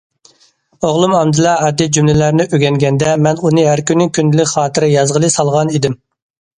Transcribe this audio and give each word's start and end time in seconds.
ئوغلۇم 0.87 1.13
ئەمدىلا 1.17 1.51
ئاددىي 1.65 1.91
جۈملىلەرنى 1.99 2.49
ئۆگەنگەندە، 2.49 3.13
مەن 3.29 3.45
ئۇنى 3.45 3.69
ھەر 3.71 3.85
كۈنى 3.93 4.11
كۈندىلىك 4.19 4.53
خاتىرە 4.57 4.95
يازغىلى 4.99 5.35
سالغان 5.41 5.75
ئىدىم. 5.79 6.05